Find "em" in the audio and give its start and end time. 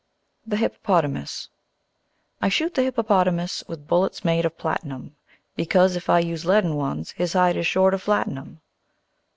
8.35-8.61